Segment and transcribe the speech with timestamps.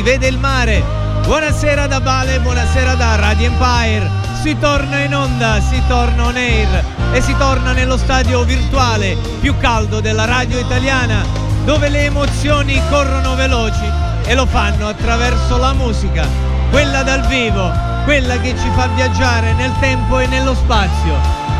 [0.00, 0.82] si vede il mare.
[1.26, 4.08] Buonasera da Bale, buonasera da Radio Empire.
[4.40, 9.54] Si torna in onda, si torna on air e si torna nello stadio virtuale più
[9.58, 11.22] caldo della radio italiana,
[11.66, 13.84] dove le emozioni corrono veloci
[14.24, 16.26] e lo fanno attraverso la musica,
[16.70, 17.70] quella dal vivo,
[18.04, 21.14] quella che ci fa viaggiare nel tempo e nello spazio.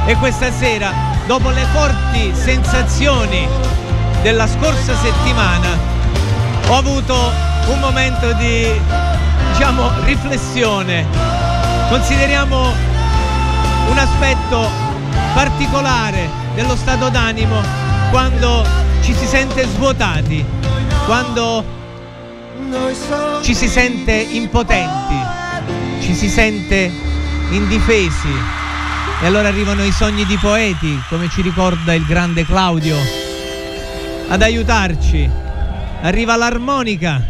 [0.07, 0.91] E questa sera,
[1.27, 3.47] dopo le forti sensazioni
[4.23, 5.77] della scorsa settimana
[6.69, 8.67] ho avuto un momento di
[9.53, 11.07] diciamo riflessione.
[11.89, 12.73] Consideriamo
[13.91, 14.69] un aspetto
[15.35, 17.61] particolare dello stato d'animo
[18.11, 18.65] quando
[19.03, 20.45] ci si sente svuotati,
[21.07, 21.65] quando
[23.43, 25.17] ci si sente impotenti,
[26.01, 26.91] ci si sente
[27.51, 28.59] indifesi.
[29.23, 32.97] E allora arrivano i sogni di poeti, come ci ricorda il grande Claudio
[34.29, 35.29] ad aiutarci.
[36.03, 37.21] Arriva l'armonica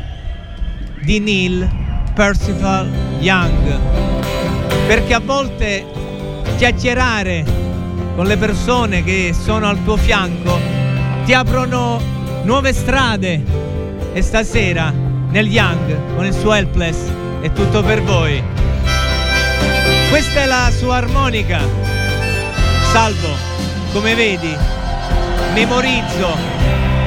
[1.02, 1.68] di Neil
[2.14, 3.78] Percival Young.
[4.86, 5.84] Perché a volte
[6.56, 7.44] chiacchierare
[8.16, 10.58] con le persone che sono al tuo fianco
[11.24, 12.00] ti aprono
[12.42, 13.58] nuove strade.
[14.12, 14.92] E stasera
[15.30, 16.96] nel Young con il suo Helpless
[17.40, 18.42] è tutto per voi.
[20.10, 21.60] Questa è la sua armonica.
[22.92, 23.28] Salvo,
[23.92, 24.52] come vedi,
[25.54, 26.36] memorizzo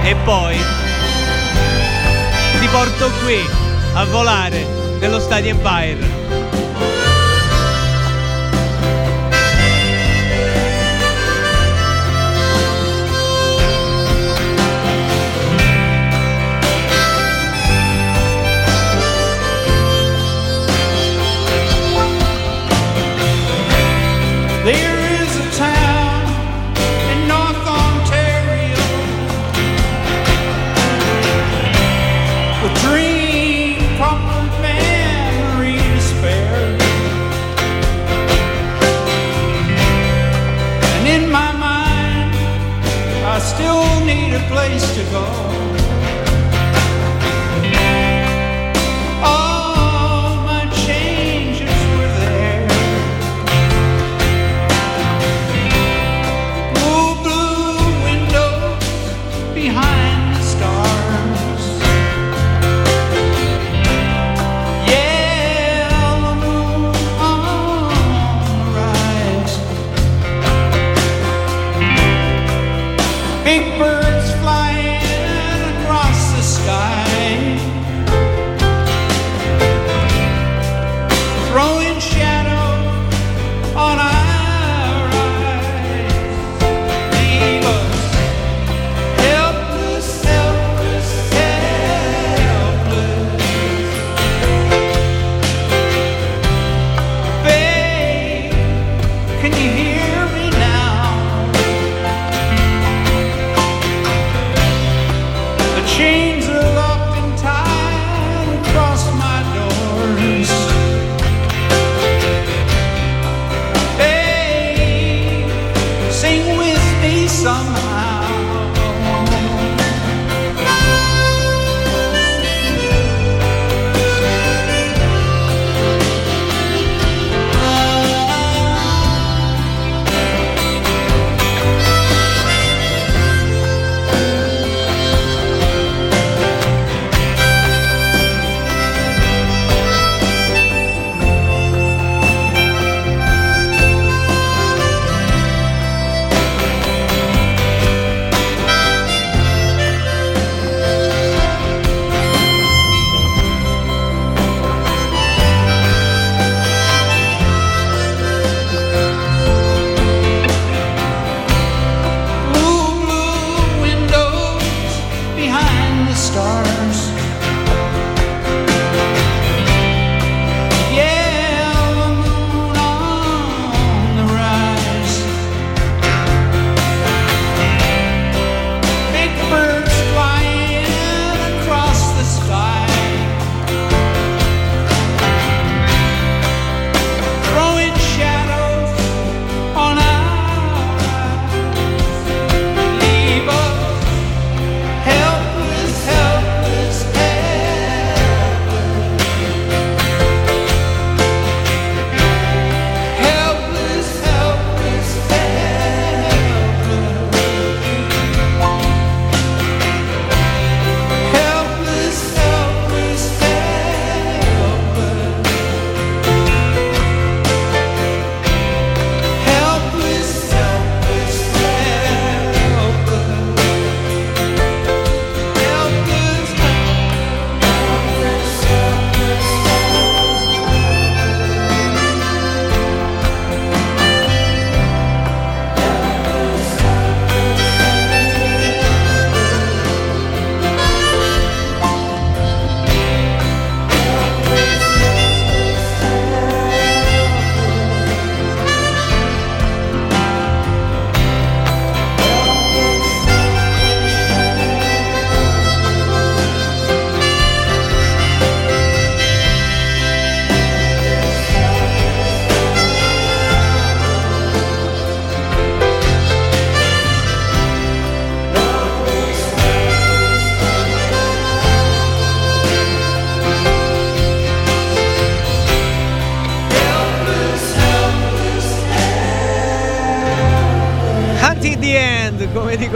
[0.04, 0.56] e poi
[2.60, 3.63] ti porto qui
[3.94, 4.66] a volare
[5.00, 6.23] nello Stadio Empire.
[44.48, 45.73] place to go.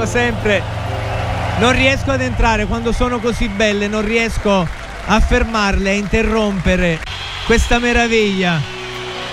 [0.07, 0.63] Sempre,
[1.59, 4.65] non riesco ad entrare quando sono così belle, non riesco
[5.05, 6.99] a fermarle, a interrompere
[7.45, 8.59] questa meraviglia.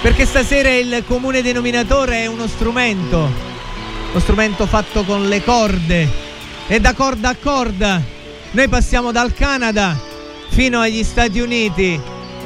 [0.03, 3.31] Perché stasera il comune denominatore è uno strumento,
[4.13, 6.09] lo strumento fatto con le corde
[6.67, 8.03] e da corda a corda.
[8.51, 9.99] Noi passiamo dal Canada
[10.49, 11.99] fino agli Stati Uniti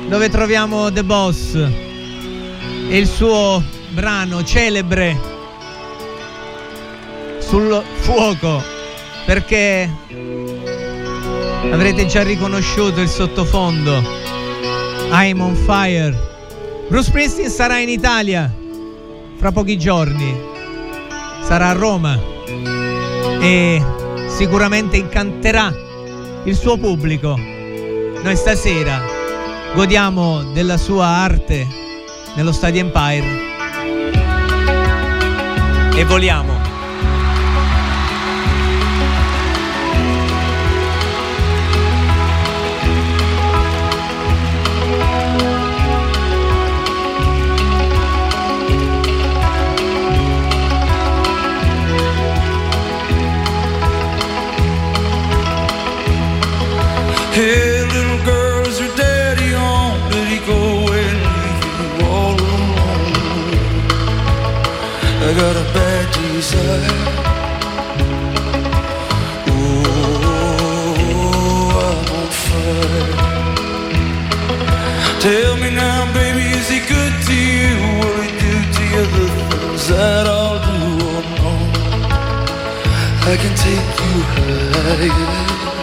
[0.06, 5.38] dove troviamo The Boss e il suo brano celebre
[7.48, 8.62] sul fuoco
[9.24, 9.90] perché
[11.70, 14.02] avrete già riconosciuto il sottofondo.
[15.10, 16.14] I'm on fire.
[16.88, 18.54] Bruce Springsteen sarà in Italia
[19.36, 20.38] fra pochi giorni.
[21.42, 22.20] Sarà a Roma
[23.40, 23.82] e
[24.26, 25.72] sicuramente incanterà
[26.44, 27.34] il suo pubblico.
[27.34, 29.02] Noi stasera
[29.74, 31.66] godiamo della sua arte
[32.34, 33.46] nello Stadio Empire.
[35.94, 36.57] E voliamo
[57.38, 58.19] Hey, little
[58.81, 59.55] your daddy
[60.44, 60.60] go
[62.10, 63.55] all alone?
[65.22, 66.98] I got a bad desire.
[69.55, 69.79] Oh,
[71.86, 73.15] I'm on fire.
[75.20, 77.79] Tell me now, baby, is he good to you?
[78.43, 78.84] Do
[79.94, 80.27] that
[83.31, 85.78] I can take you higher.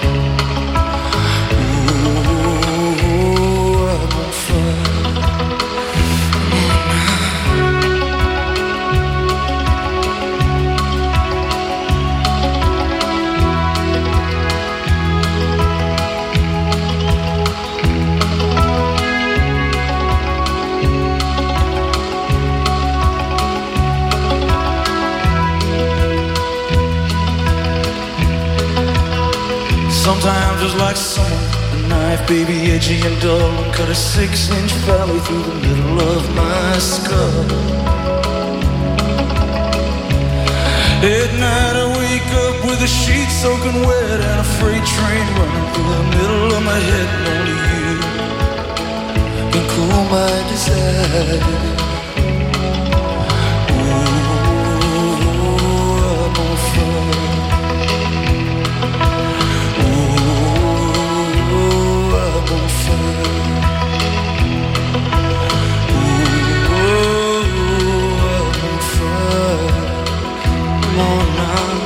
[30.06, 31.34] Sometimes it's like someone
[31.74, 36.22] a knife, baby, edgy and dull, and cut a six-inch valley through the middle of
[36.36, 37.46] my skull.
[41.02, 45.68] At night I wake up with the sheets soaking wet and a freight train running
[45.74, 47.98] through the middle of my head, and only you
[49.54, 51.75] can cool my desire.
[71.56, 71.85] La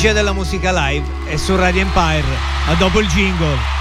[0.00, 2.24] magia della musica live è su Radio Empire.
[2.68, 3.78] A dopo il jingle.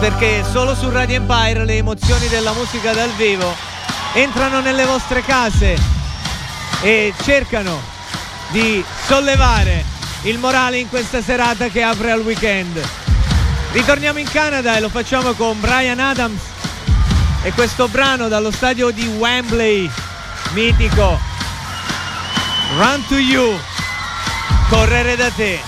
[0.00, 3.54] Perché solo su Radio Empire le emozioni della musica dal vivo
[4.14, 5.78] entrano nelle vostre case
[6.80, 7.78] e cercano
[8.48, 9.89] di sollevare
[10.22, 12.80] il morale in questa serata che apre al weekend.
[13.72, 16.40] Ritorniamo in Canada e lo facciamo con Brian Adams
[17.42, 19.90] e questo brano dallo stadio di Wembley,
[20.52, 21.18] mitico.
[22.76, 23.58] Run to you,
[24.68, 25.58] correre da te.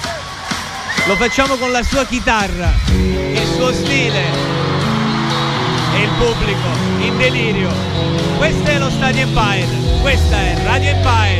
[1.07, 4.23] Lo facciamo con la sua chitarra, il suo stile
[5.95, 6.69] e il pubblico
[6.99, 7.71] in delirio.
[8.37, 11.32] Questo è lo Stadio Empire, questa è Radio Empire.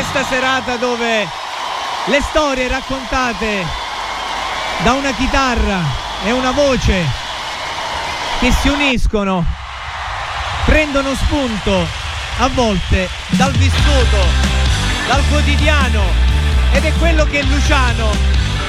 [0.00, 1.28] Questa serata dove
[2.06, 3.66] le storie raccontate
[4.78, 5.78] da una chitarra
[6.24, 7.04] e una voce
[8.38, 9.44] che si uniscono
[10.64, 11.86] prendono spunto
[12.38, 14.24] a volte dal vissuto,
[15.06, 16.04] dal quotidiano
[16.72, 18.08] ed è quello che Luciano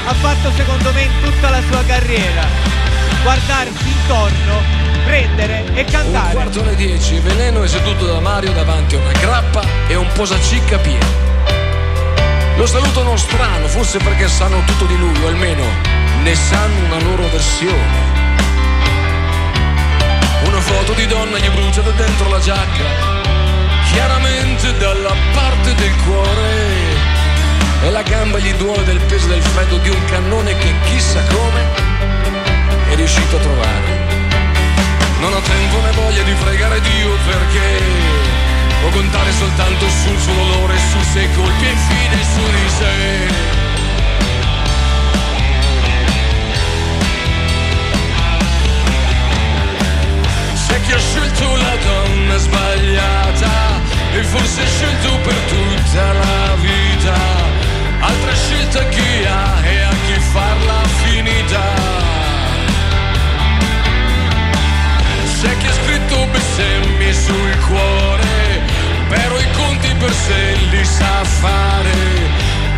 [0.08, 2.91] ha fatto secondo me in tutta la sua carriera.
[3.24, 4.64] Guardarsi intorno,
[5.06, 6.34] prendere e Un cantare.
[6.34, 10.80] quarto alle dieci, Veleno è seduto da Mario davanti a una grappa e un posacicca
[10.80, 11.06] pieno.
[12.58, 15.64] Lo salutano strano, forse perché sanno tutto di lui, o almeno
[16.24, 18.10] ne sanno una loro versione.
[20.46, 22.86] Una foto di donna gli brucia da dentro la giacca,
[23.92, 27.10] chiaramente dalla parte del cuore.
[27.84, 31.91] E la gamba gli duole del peso del freddo di un cannone che chissà come
[32.92, 34.20] è riuscito a trovare.
[35.20, 37.84] Non ho tempo né voglia di pregare Dio perché
[38.82, 43.50] può contare soltanto sul suo dolore, sui suoi colpi e infine su di sé.
[50.68, 53.82] C'è chi ha scelto la donna sbagliata
[54.14, 57.16] e forse scelto per tutta la vita.
[58.00, 61.91] Altra scelta chi ha e a chi farla finita.
[65.42, 68.62] C'è chi ha scritto bestemmie sul cuore,
[69.10, 71.90] però i conti per sé li sa fare.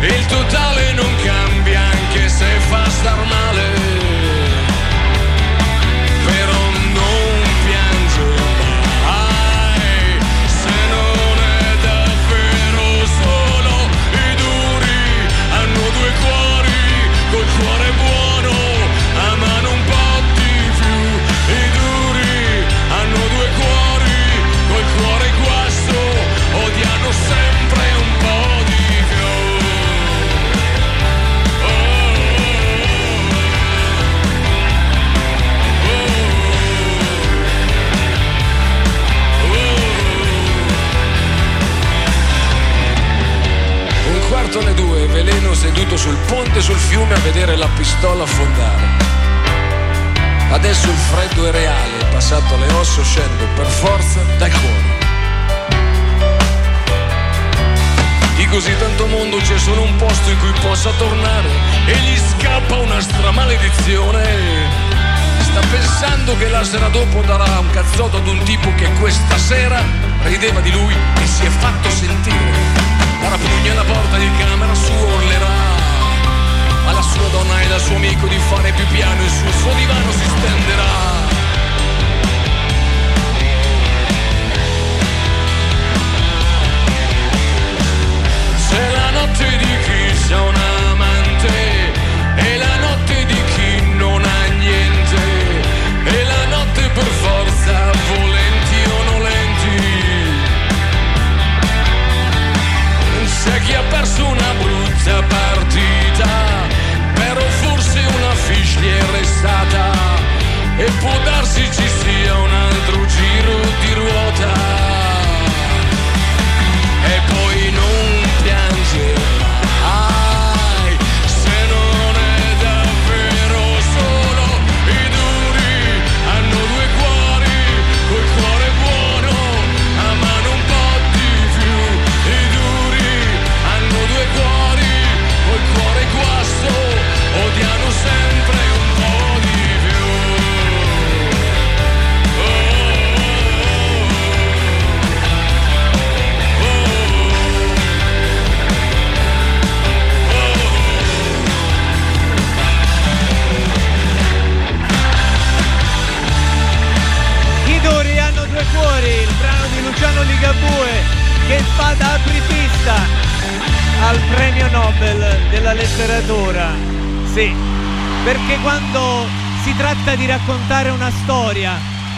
[0.00, 1.83] Il totale non cambia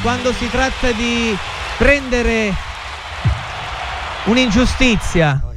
[0.03, 1.37] quando si tratta di
[1.79, 2.55] prendere
[4.25, 5.53] un'ingiustizia, Oh,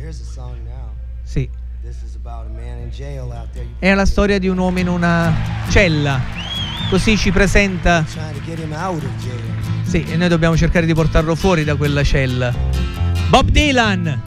[1.23, 1.49] sì,
[3.79, 5.33] è la storia di un uomo in una
[5.69, 6.19] cella,
[6.89, 8.03] così ci presenta.
[9.83, 12.53] Sì, e noi dobbiamo cercare di portarlo fuori da quella cella.
[13.29, 14.21] Bob Dylan.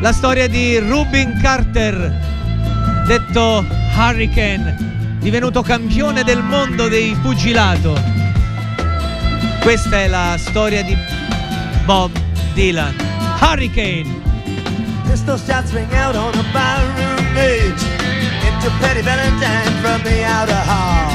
[0.00, 3.64] La storia di Rubin Carter, detto
[3.96, 8.15] Hurricane, divenuto campione del mondo dei pugilato.
[9.66, 10.96] Questa è la storia di
[11.86, 12.12] Bob
[12.54, 12.94] Dylan.
[13.40, 14.06] Hurricane.
[15.08, 17.82] Pistol shots ring out on a barroom edge
[18.46, 21.10] Into Petty Valentine from the outer hall.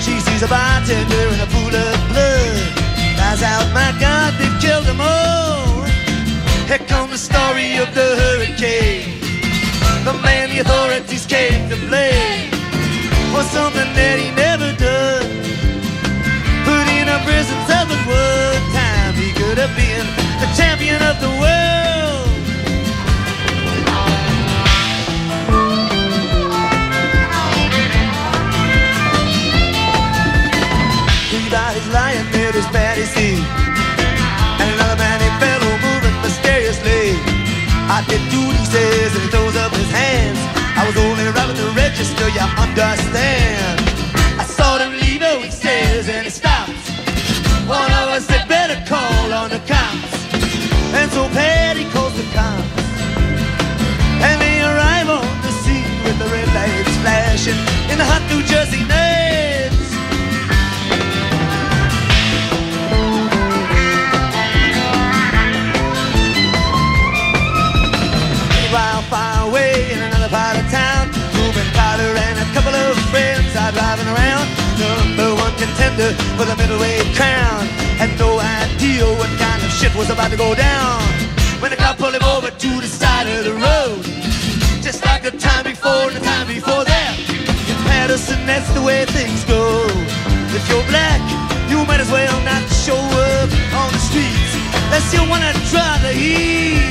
[0.00, 2.72] She sees a bartender in a pool of blood.
[3.14, 5.84] Cries out, my God, they've killed them all.
[6.66, 9.20] Here comes the story of the hurricane.
[10.02, 12.50] The man the authorities came to blame
[13.30, 15.27] For something that he never done
[17.18, 20.06] Put in a prison cell but one time He could have been
[20.40, 22.28] the champion of the world
[31.30, 33.38] He his lion his.
[34.60, 37.16] And another man he fell moving mysteriously.
[37.88, 40.38] I did do what he says and he throws up his hands.
[40.76, 43.77] I was only robbing the register, you understand.
[57.48, 59.76] Flashing in the hot New Jersey nights.
[68.54, 73.54] Meanwhile, far away in another part of town, Ruben Carter and a couple of friends
[73.56, 74.48] are driving around.
[74.78, 77.66] Number one contender for the middleweight crown.
[77.98, 81.02] Had no idea what kind of shit was about to go down.
[81.60, 84.04] When the cop pulled him over to the side of the road.
[84.80, 86.87] Just like the time before the time before
[88.08, 89.84] Patterson, that's the way things go.
[90.56, 91.20] If you're black,
[91.68, 94.56] you might as well not show up on the streets.
[94.88, 96.88] Unless you wanna try the heat.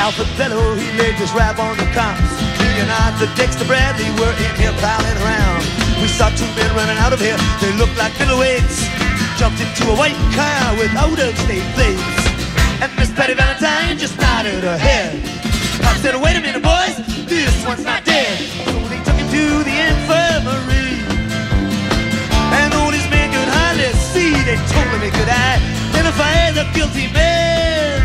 [0.00, 2.24] Alfred Bello, he laid his rap on the cops.
[2.56, 5.60] Me and Arthur Dexter Bradley were in here prowling around.
[6.00, 7.36] We saw two men running out of here.
[7.60, 8.88] They looked like middleweights.
[9.36, 12.19] Jumped into a white car with out-of-state plates.
[12.82, 15.20] And Miss Patty Valentine just nodded her head.
[15.82, 16.96] Cop said, wait a minute, boys,
[17.28, 18.38] this one's not dead.
[18.64, 20.96] So they took him to the infirmary.
[22.56, 27.12] And though this man could hardly see, they told him he could identify the guilty
[27.12, 28.00] man.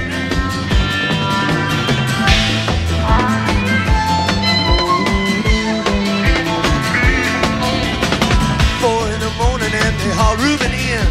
[8.83, 11.07] Four in the morning and they hauled Ruben in.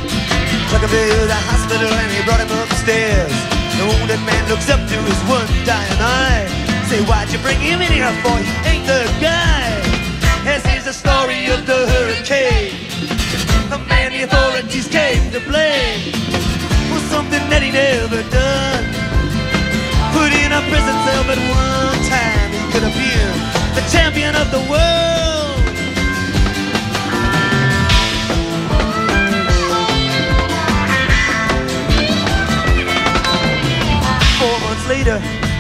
[0.69, 3.54] Took him to the hospital and he brought him upstairs.
[3.79, 6.47] The wounded man looks up to his one dying eye.
[6.89, 8.37] Say, why'd you bring him in here for?
[8.39, 9.69] He ain't the guy.
[10.45, 12.77] This is the story of the hurricane.
[13.71, 16.13] The man the authorities came to blame
[16.91, 18.85] for something that he never done.
[20.15, 21.74] Put in a prison cell, but one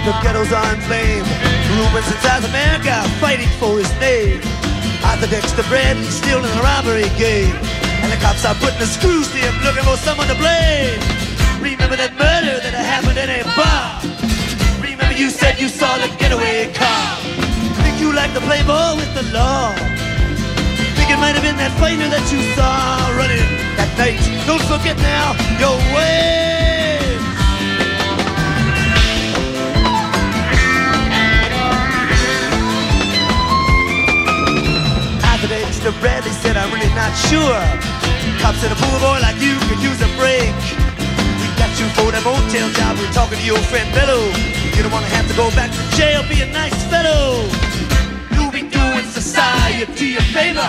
[0.04, 1.24] the ghettos are in flame.
[1.80, 2.92] Rubens in South America
[3.24, 4.36] fighting for his name.
[5.00, 7.56] Arthur Dexter Bradley still in the robbery game.
[8.04, 11.00] And the cops are putting the screws to him, looking for someone to blame.
[11.56, 14.04] Remember that murder that happened in a bar.
[14.84, 17.16] Remember you said you saw the getaway car.
[17.80, 19.72] Think you like to play ball with the law.
[21.00, 23.40] Think it might have been that fighter that you saw running
[23.80, 24.20] that night.
[24.44, 26.53] Don't forget now your way.
[35.84, 36.00] Mr.
[36.00, 37.60] Bradley said, I'm really not sure.
[38.40, 40.56] Cops said a poor boy like you could use a break.
[41.36, 42.96] We got you for that motel job.
[42.96, 44.32] We're talking to your friend Bello.
[44.72, 46.24] You don't wanna have to go back to jail.
[46.24, 47.44] Be a nice fellow.
[48.32, 50.64] You'll be doing society a favor.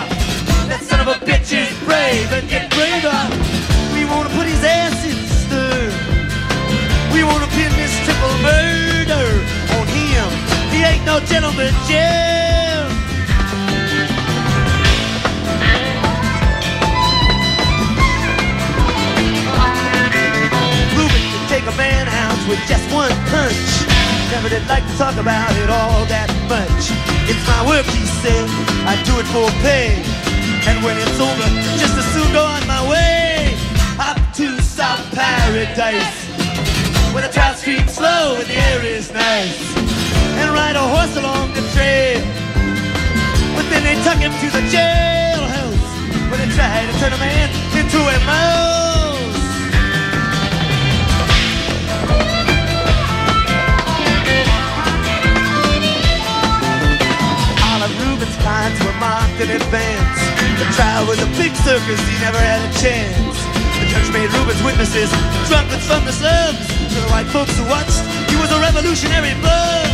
[0.68, 3.16] That son of a bitch is brave and get braver.
[3.96, 5.80] We wanna put his ass in stir.
[7.16, 9.24] We wanna pin this triple murder
[9.80, 10.28] on him.
[10.76, 12.65] He ain't no gentleman, Jim.
[21.56, 23.64] Take a man out with just one punch.
[24.28, 26.92] Never did like to talk about it all that much.
[27.24, 28.44] It's my work, he said.
[28.84, 29.96] I do it for pay.
[30.68, 31.48] And when it's over,
[31.80, 33.56] just as soon go on my way.
[33.96, 36.28] Up to South Paradise.
[37.16, 39.56] Where the trout streams slow and the air is nice.
[40.36, 42.20] And ride a horse along the trail.
[43.56, 45.88] But then they tuck him to the jailhouse.
[46.28, 47.48] Where they try to turn a man
[47.80, 48.16] into a
[58.26, 60.18] Jonathan's lines were marked in advance.
[60.58, 63.38] The trial was a big circus, he never had a chance.
[63.78, 65.10] The judge made Reuben's witnesses
[65.46, 66.66] drunkards from the slums.
[66.66, 69.90] To the white folks who watched, he was a revolutionary bug.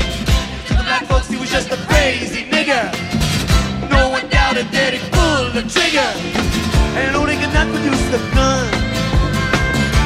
[0.68, 2.88] To the black folks, he was just a crazy nigger.
[3.90, 6.08] No one doubted that he pulled the trigger.
[6.96, 8.70] And Odin could not produce the gun.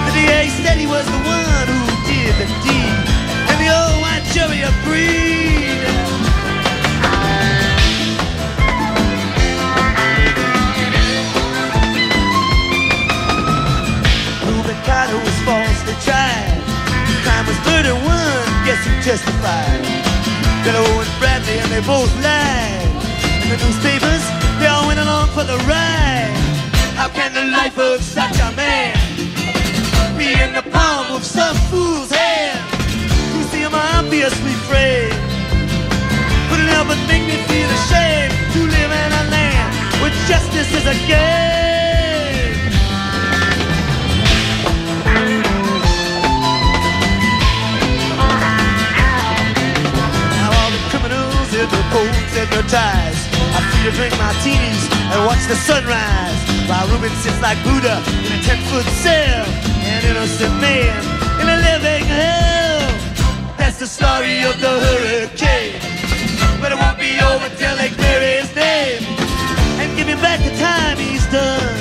[0.07, 2.97] The DA said he was the one who did the deed.
[3.51, 6.26] And the old white jury agreed.
[14.87, 16.63] Carter was falsely tried.
[17.27, 17.99] Crime was 31,
[18.63, 19.83] guess who testified?
[20.63, 22.87] Bellow and Bradley, and they both lied.
[23.43, 24.23] And the newspapers,
[24.63, 26.31] they all went along for the ride.
[26.95, 28.95] How can the life of such a man
[30.17, 32.63] be in the palm of some fool's hand?
[33.35, 35.19] Who see him obviously framed?
[36.47, 39.69] But it never make me feel ashamed to live in a land
[39.99, 41.46] where justice is a game.
[53.87, 54.83] To drink martinis
[55.15, 56.35] and watch the sunrise.
[56.67, 59.47] While Reuben sits like Buddha in a ten-foot cell
[59.87, 60.91] An innocent man
[61.39, 62.83] in a living hell.
[63.57, 65.79] That's the story of the hurricane.
[66.59, 69.07] But it won't be over till they clear his name
[69.79, 71.79] And give him back the time he's done.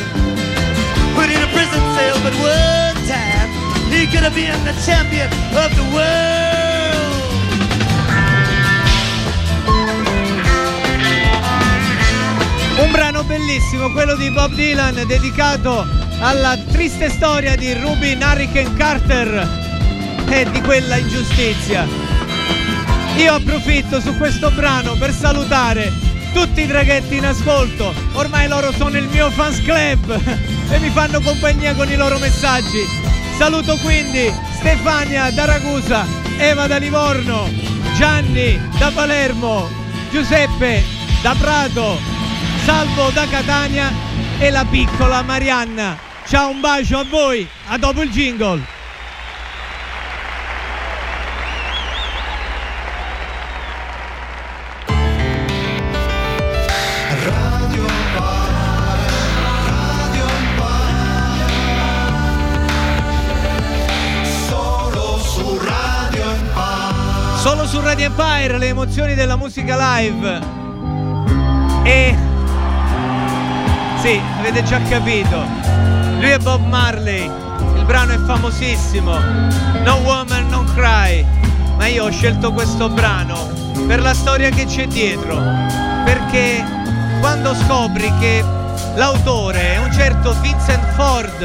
[1.18, 3.50] Put in a prison cell but one time
[3.90, 5.26] He could have been the champion
[5.58, 7.35] of the world
[12.78, 15.88] Un brano bellissimo, quello di Bob Dylan, dedicato
[16.20, 19.48] alla triste storia di Rubin Hurricane Carter
[20.30, 21.88] e di quella ingiustizia.
[23.16, 25.90] Io approfitto su questo brano per salutare
[26.34, 27.94] tutti i draghetti in ascolto.
[28.12, 30.12] Ormai loro sono il mio fans club
[30.70, 32.84] e mi fanno compagnia con i loro messaggi.
[33.38, 36.06] Saluto quindi Stefania da Ragusa,
[36.38, 37.50] Eva da Livorno,
[37.96, 39.70] Gianni da Palermo,
[40.12, 40.84] Giuseppe
[41.22, 42.15] da Prato,
[42.66, 43.92] Salvo da Catania
[44.40, 45.96] e la piccola Marianna.
[46.26, 48.60] Ciao, un bacio a voi, a dopo il jingle.
[67.38, 70.42] Solo su Radio Empire le emozioni della musica live.
[71.84, 72.25] E
[74.06, 75.44] sì, avete già capito.
[76.20, 77.24] Lui è Bob Marley.
[77.76, 79.18] Il brano è famosissimo.
[79.84, 81.26] No Woman Non Cry.
[81.76, 83.50] Ma io ho scelto questo brano
[83.88, 85.36] per la storia che c'è dietro.
[86.06, 86.64] Perché
[87.20, 88.44] quando scopri che
[88.94, 91.42] l'autore è un certo Vincent Ford,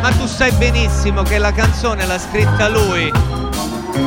[0.00, 3.12] ma tu sai benissimo che la canzone l'ha scritta lui,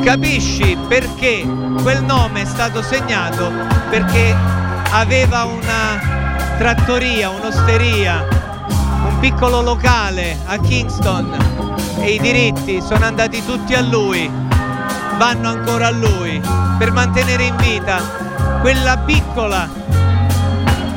[0.04, 1.48] capisci perché
[1.84, 3.52] quel nome è stato segnato
[3.92, 4.36] perché
[4.90, 6.25] aveva una
[6.58, 8.26] trattoria, un'osteria,
[8.68, 11.38] un piccolo locale a Kingston
[12.00, 14.30] e i diritti sono andati tutti a lui,
[15.18, 16.42] vanno ancora a lui
[16.78, 18.02] per mantenere in vita
[18.62, 19.70] quella piccola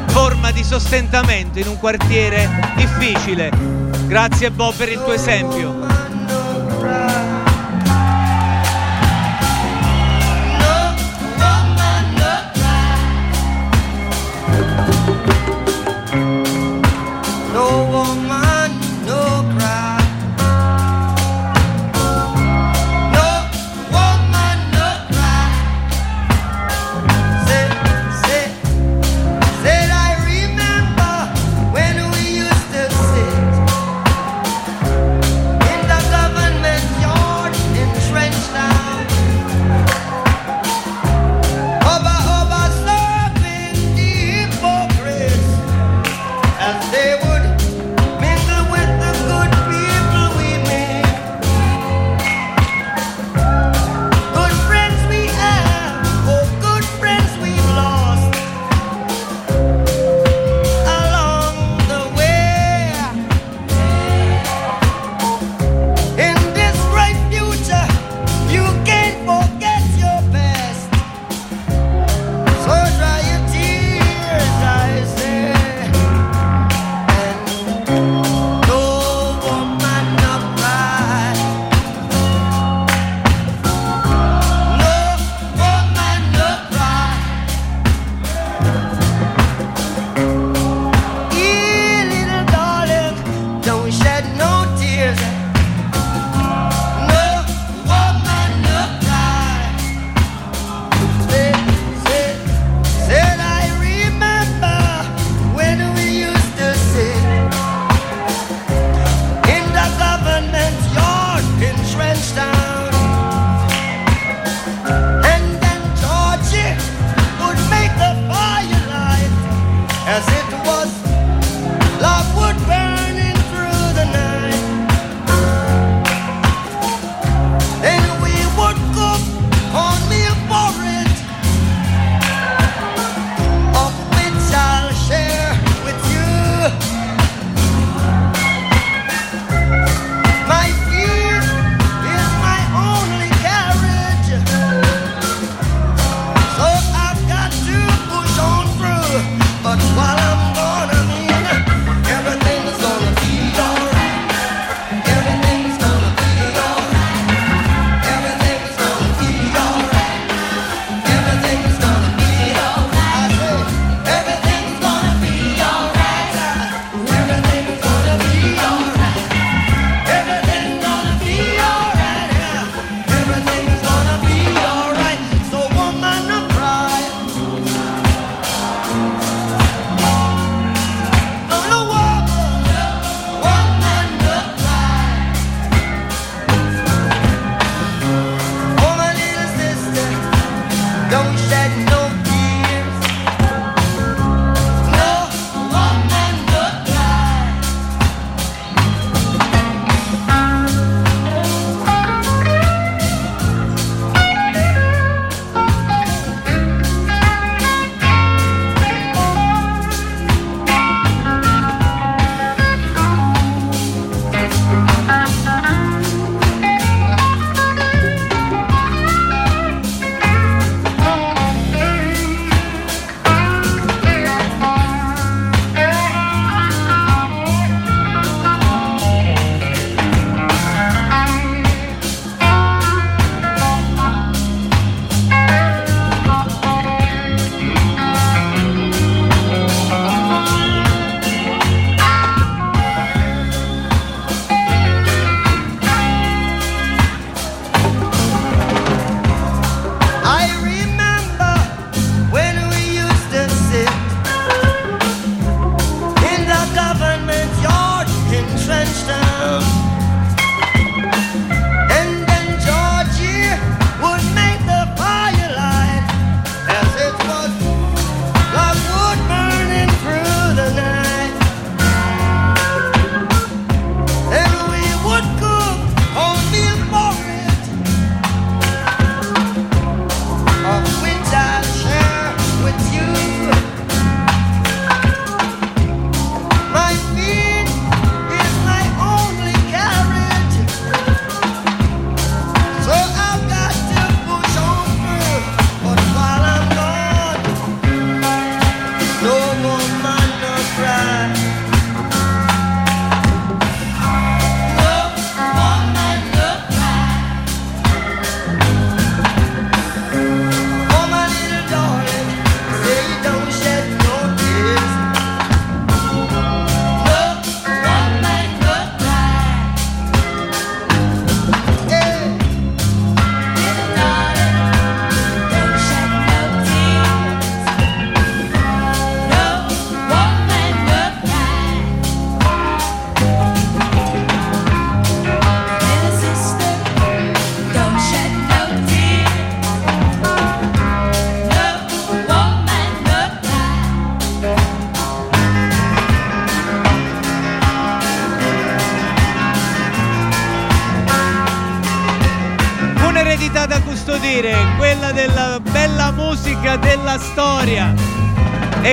[0.07, 3.51] forma di sostentamento in un quartiere difficile.
[4.07, 5.88] Grazie Bob per il tuo esempio.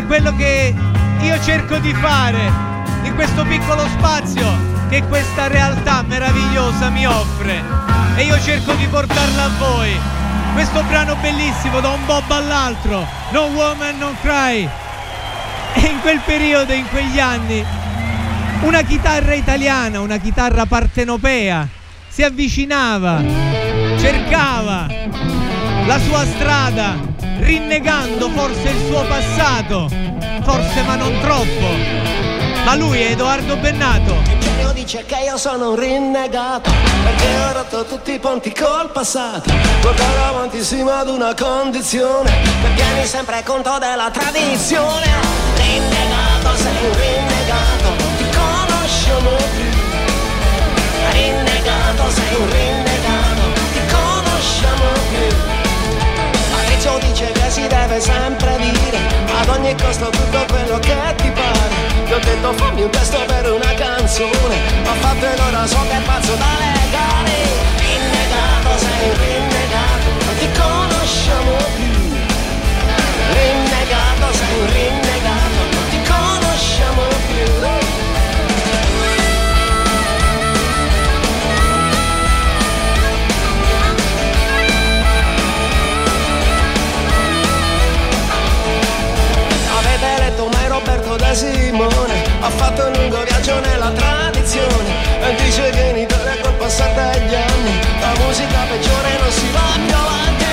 [0.07, 0.73] Quello che
[1.21, 2.51] io cerco di fare
[3.03, 4.45] in questo piccolo spazio
[4.87, 7.61] che questa realtà meravigliosa mi offre.
[8.15, 9.99] E io cerco di portarla a voi.
[10.53, 14.69] Questo brano bellissimo da un bob all'altro, No Woman Non Cry.
[15.73, 17.65] E in quel periodo, in quegli anni,
[18.61, 21.67] una chitarra italiana, una chitarra partenopea,
[22.07, 23.21] si avvicinava,
[23.99, 24.87] cercava
[25.85, 26.95] la sua strada,
[27.45, 29.87] rinnegando forse il suo passato,
[30.43, 31.67] forse ma non troppo.
[32.65, 34.15] Ma lui è Edoardo Bennato.
[34.59, 36.71] Io dice che io sono un rinnegato
[37.03, 42.31] Perché ho rotto tutti i ponti col passato Portare avanti sino ad una condizione
[42.61, 45.05] Che tieni sempre conto della tradizione
[45.55, 49.64] Rinnegato, sei un rinnegato ti conosciamo più
[59.55, 61.73] ogni costo tutto quello che ti pare.
[62.05, 66.01] Gli ho detto fammi un testo per una canzone fatto e ora so che è
[66.01, 67.35] pazzo da legare.
[67.77, 71.93] Rinnegato, sei rinnegato Non ti conosciamo più.
[73.33, 75.14] Rinnegato, sei rinnegato
[91.35, 92.23] Simone.
[92.39, 95.03] Ha fatto un lungo viaggio nella tradizione.
[95.37, 97.73] Dice che in Italia col passare degli anni.
[97.99, 100.45] La musica peggiore non si va più avanti.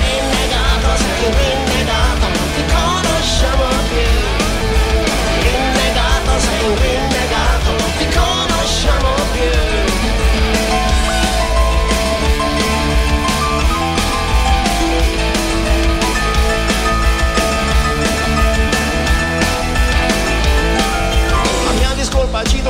[0.00, 2.26] Rinnegato, sei rinnegato.
[2.54, 3.69] Ti conosciamo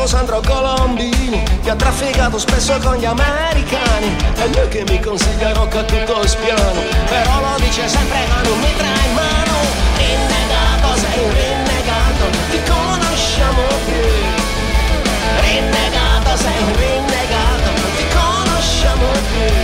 [0.01, 4.16] cito Sandro Colombini Che ha trafficato spesso con gli americani.
[4.34, 6.80] È lui che mi consiglia rock a tutto spiano.
[7.07, 9.59] Però lo dice sempre ma non mi trae in mano.
[9.96, 14.07] Rinnegato, sei un rinnegato ti conosciamo più
[15.40, 19.59] Rinnegato, sei un rinnegato ti conosciamo più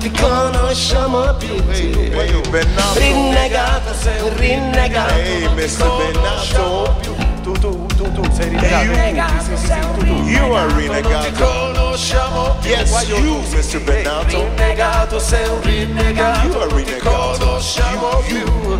[0.00, 1.62] non ti conosciamo più.
[1.68, 2.98] Hey, Bennato.
[2.98, 5.14] Rinnegato, sei un rinnegato.
[5.14, 5.96] Hey, non ti Mr.
[5.96, 6.96] Bennato.
[7.42, 9.42] Tu, tu, tu, tu sei rinnegato.
[9.44, 10.28] Sì, sì, tu, tu.
[10.28, 11.44] You are rinnegato.
[11.44, 12.70] conosciamo più.
[12.70, 13.80] Yes, you, Mr.
[13.80, 14.26] Bennato.
[14.28, 16.46] Rinnegato, sei un rinnegato.
[16.46, 17.38] You are non ti rinnegato.
[17.38, 18.78] conosciamo più.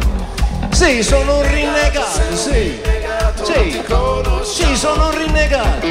[0.70, 2.80] Sì, sono un rinnegato, sì.
[3.42, 3.82] Sì,
[4.44, 5.86] sì, sono un rinnegato.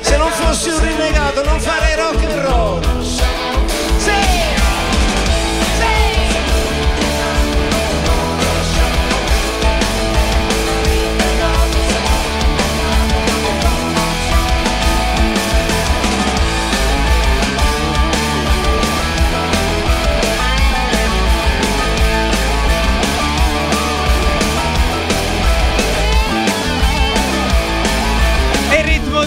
[0.00, 2.93] Se non fossi un rinnegato non farei rock and roll.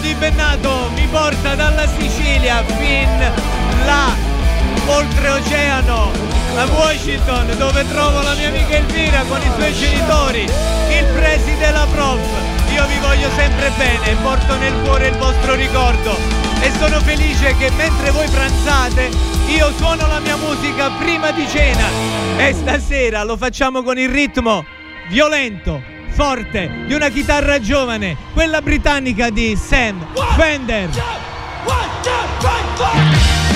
[0.02, 3.32] Di Bennato mi porta dalla Sicilia fin
[3.86, 4.16] là,
[4.86, 6.12] oltreoceano,
[6.56, 11.88] a Washington, dove trovo la mia amica Elvira con i suoi genitori, il preside della
[11.92, 12.20] prof.
[12.74, 16.16] Io vi voglio sempre bene, porto nel cuore il vostro ricordo
[16.62, 19.10] e sono felice che mentre voi pranzate
[19.48, 21.88] io suono la mia musica prima di cena
[22.38, 24.64] e stasera lo facciamo con il ritmo
[25.10, 25.87] violento,
[26.18, 30.04] forte di una chitarra giovane, quella britannica di Sam
[30.36, 30.90] Fender.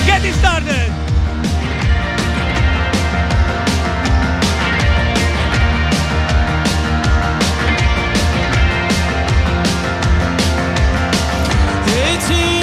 [0.04, 0.92] Get it started!
[11.84, 12.61] Class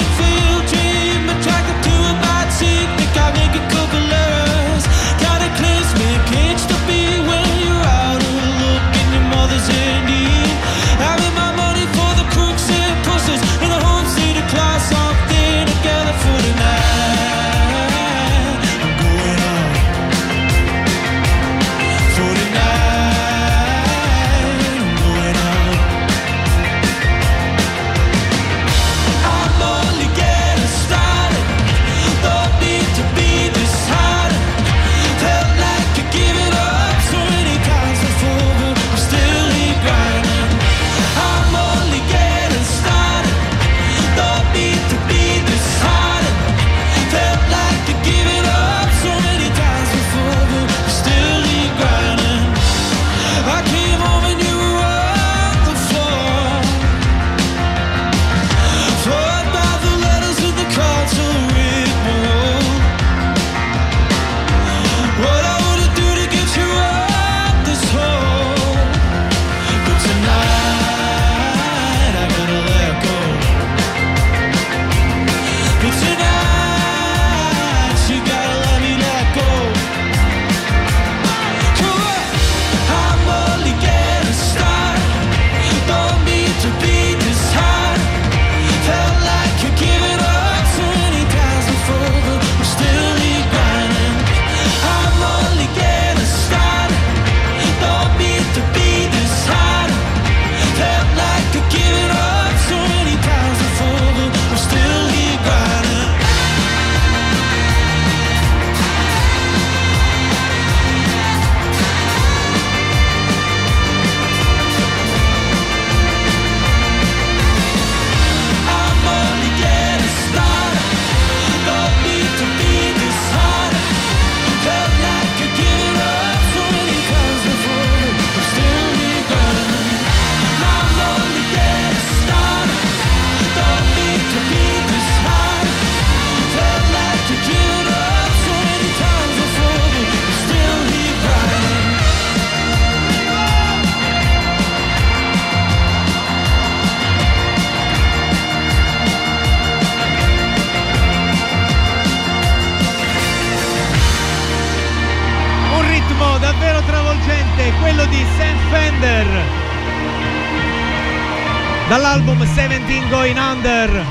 [161.90, 164.06] dall'album 17 Going Under.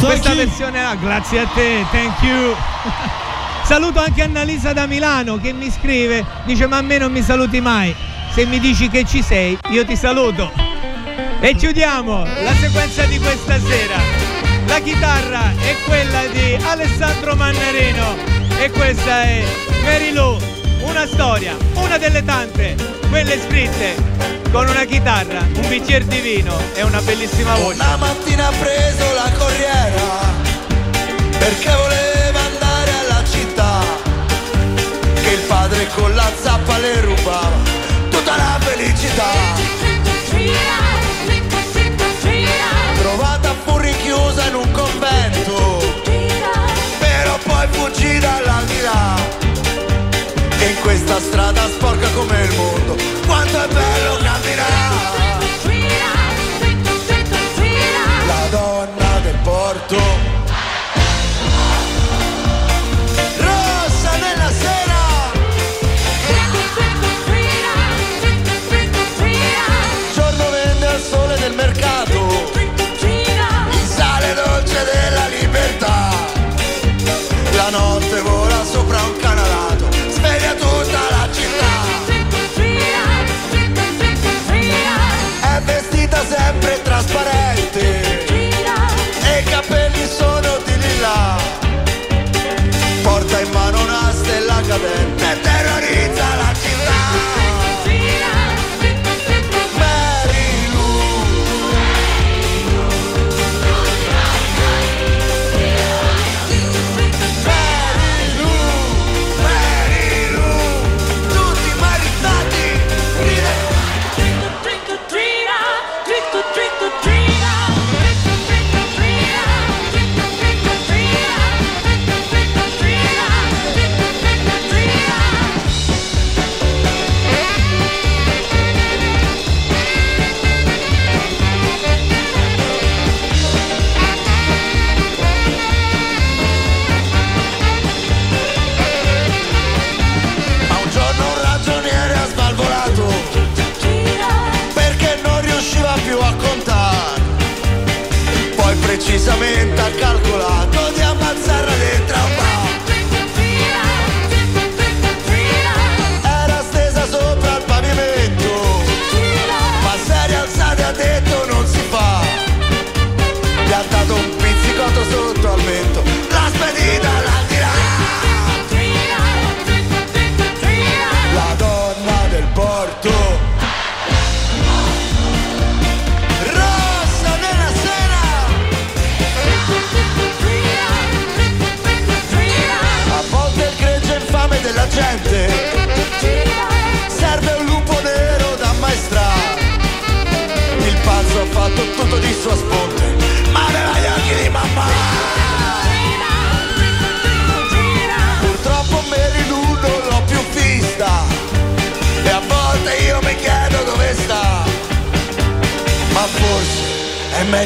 [0.00, 0.46] Questa you.
[0.46, 2.56] versione ah, grazie a te, thank you.
[3.64, 7.60] Saluto anche Annalisa da Milano che mi scrive, dice ma a me non mi saluti
[7.60, 7.94] mai.
[8.32, 10.50] Se mi dici che ci sei, io ti saluto.
[11.40, 13.96] E chiudiamo la sequenza di questa sera.
[14.68, 18.16] La chitarra è quella di Alessandro Mannarino
[18.58, 19.44] e questa è
[19.84, 20.38] Mary Lou,
[20.80, 22.74] una storia, una delle tante,
[23.12, 23.94] quelle scritte
[24.50, 27.74] con una chitarra, un bicchiere di vino e una bellissima voce.
[27.74, 30.30] Una mattina ha preso la corriera
[31.38, 33.80] perché voleva andare alla città.
[35.20, 37.50] Che il padre con la zappa le rubava
[38.08, 39.30] tutta la felicità.
[42.98, 45.82] Trovata fu rinchiusa in un convento,
[46.98, 49.16] però poi fuggì dall'aldilà.
[50.60, 53.01] E in questa strada sporca come il mondo,
[53.68, 54.21] quanto è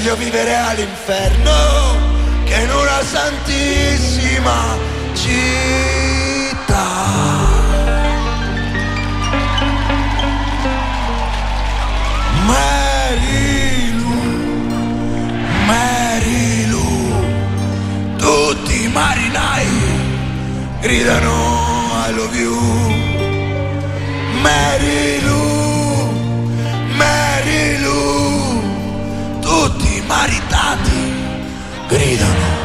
[0.07, 1.53] meglio vivere all'inferno
[2.45, 4.79] Che in una santissima
[5.15, 6.85] città.
[15.67, 17.25] Mary Lou
[18.17, 19.67] tutti i marinai
[20.83, 21.65] gridano
[22.09, 22.55] I love you.
[24.41, 25.56] Mary
[30.09, 31.13] maritati
[31.89, 32.56] gridano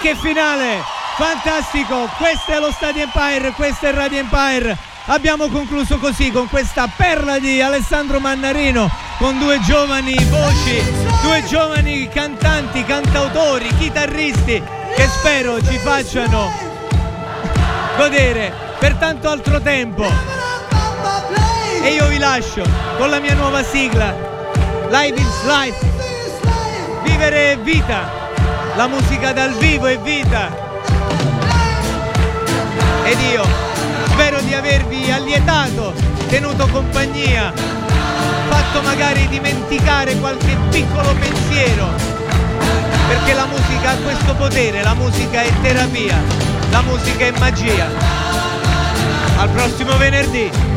[0.00, 0.84] Che finale!
[1.16, 2.08] Fantastico!
[2.16, 4.76] Questo è lo Stadio Empire, questo è Radio Empire.
[5.06, 8.88] Abbiamo concluso così con questa perla di Alessandro Mannarino
[9.18, 10.82] con due giovani voci,
[11.22, 14.62] due giovani cantanti, cantautori, chitarristi
[14.94, 16.52] che spero ci facciano
[17.96, 20.06] godere per tanto altro tempo.
[21.82, 22.62] E io vi lascio
[22.98, 24.14] con la mia nuova sigla
[24.90, 25.86] Live is Life.
[27.02, 28.25] Vivere vita.
[28.76, 30.50] La musica dal vivo è vita.
[33.04, 33.42] Ed io
[34.08, 35.94] spero di avervi allietato,
[36.28, 37.54] tenuto compagnia,
[38.48, 41.88] fatto magari dimenticare qualche piccolo pensiero.
[43.08, 46.22] Perché la musica ha questo potere, la musica è terapia,
[46.70, 47.86] la musica è magia.
[49.38, 50.75] Al prossimo venerdì.